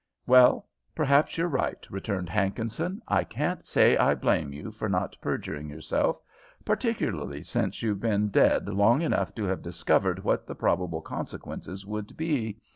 [0.25, 3.03] "Well, perhaps you're right," returned Hankinson.
[3.07, 6.19] "I can't say I blame you for not perjuring yourself,
[6.65, 12.17] particularly since you've been dead long enough to have discovered what the probable consequences would
[12.17, 12.57] be.